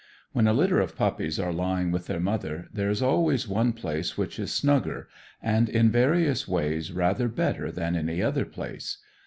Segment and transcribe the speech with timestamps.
[0.31, 4.17] When a litter of puppies are lying with their mother there is always one place
[4.17, 5.07] which is snugger,
[5.43, 8.97] and in various ways rather better than any other place.